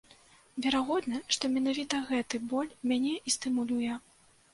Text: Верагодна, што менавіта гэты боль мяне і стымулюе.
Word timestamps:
Верагодна, 0.65 1.19
што 1.35 1.43
менавіта 1.57 1.99
гэты 2.11 2.39
боль 2.53 2.73
мяне 2.93 3.13
і 3.17 3.29
стымулюе. 3.35 3.93